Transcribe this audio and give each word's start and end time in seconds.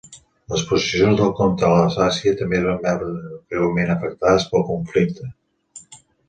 Les 0.51 0.61
possessions 0.69 1.17
del 1.19 1.33
comte 1.39 1.67
a 1.67 1.69
l'Alsàcia 1.73 2.33
també 2.39 2.57
es 2.61 2.65
van 2.69 2.79
veure 2.87 3.11
greument 3.53 3.93
afectades 3.97 4.49
pel 4.55 4.67
conflicte. 4.71 5.29